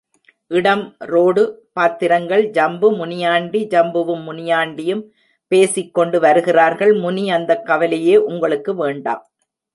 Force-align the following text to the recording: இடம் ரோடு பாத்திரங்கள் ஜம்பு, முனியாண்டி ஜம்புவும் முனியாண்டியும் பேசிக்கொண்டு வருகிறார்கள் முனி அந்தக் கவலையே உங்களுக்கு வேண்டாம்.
இடம் 0.51 0.95
ரோடு 0.99 1.69
பாத்திரங்கள் 1.73 2.49
ஜம்பு, 2.49 2.95
முனியாண்டி 2.95 3.67
ஜம்புவும் 3.67 4.23
முனியாண்டியும் 4.29 5.03
பேசிக்கொண்டு 5.47 6.19
வருகிறார்கள் 6.19 6.93
முனி 6.93 7.31
அந்தக் 7.31 7.65
கவலையே 7.65 8.17
உங்களுக்கு 8.17 8.75
வேண்டாம். 8.75 9.23